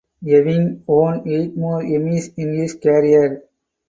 Ewing 0.25 0.81
won 0.87 1.27
eight 1.27 1.55
more 1.55 1.83
Emmys 1.83 2.33
in 2.35 2.55
his 2.57 2.73
career. 2.73 3.43